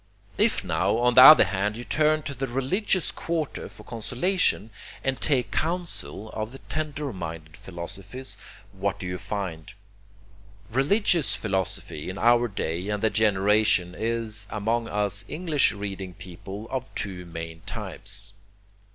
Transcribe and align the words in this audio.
If 0.39 0.63
now, 0.63 0.97
on 0.97 1.13
the 1.13 1.21
other 1.21 1.43
hand, 1.43 1.77
you 1.77 1.83
turn 1.83 2.23
to 2.23 2.33
the 2.33 2.47
religious 2.47 3.11
quarter 3.11 3.69
for 3.69 3.83
consolation, 3.83 4.71
and 5.03 5.21
take 5.21 5.51
counsel 5.51 6.31
of 6.31 6.51
the 6.51 6.57
tender 6.69 7.13
minded 7.13 7.55
philosophies, 7.55 8.35
what 8.71 8.97
do 8.97 9.05
you 9.05 9.19
find? 9.19 9.73
Religious 10.71 11.35
philosophy 11.35 12.09
in 12.09 12.17
our 12.17 12.47
day 12.47 12.89
and 12.89 13.13
generation 13.13 13.93
is, 13.95 14.47
among 14.49 14.87
us 14.87 15.23
English 15.27 15.71
reading 15.71 16.15
people, 16.15 16.67
of 16.71 16.89
two 16.95 17.23
main 17.27 17.61
types. 17.67 18.33